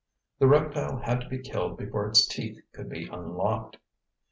[0.39, 3.77] The reptile had to be killed before its teeth could be unlocked.